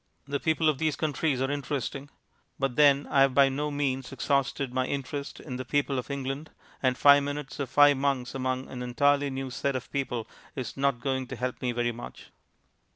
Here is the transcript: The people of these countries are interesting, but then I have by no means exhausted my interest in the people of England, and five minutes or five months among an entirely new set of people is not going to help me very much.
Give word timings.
The 0.27 0.39
people 0.39 0.67
of 0.67 0.79
these 0.79 0.95
countries 0.95 1.41
are 1.41 1.51
interesting, 1.51 2.09
but 2.57 2.75
then 2.75 3.05
I 3.11 3.21
have 3.21 3.35
by 3.35 3.49
no 3.49 3.69
means 3.69 4.11
exhausted 4.11 4.73
my 4.73 4.87
interest 4.87 5.39
in 5.39 5.57
the 5.57 5.63
people 5.63 5.99
of 5.99 6.09
England, 6.09 6.49
and 6.81 6.97
five 6.97 7.21
minutes 7.21 7.59
or 7.59 7.67
five 7.67 7.97
months 7.97 8.33
among 8.33 8.67
an 8.69 8.81
entirely 8.81 9.29
new 9.29 9.51
set 9.51 9.75
of 9.75 9.91
people 9.91 10.27
is 10.55 10.75
not 10.75 11.01
going 11.01 11.27
to 11.27 11.35
help 11.35 11.61
me 11.61 11.71
very 11.71 11.91
much. 11.91 12.31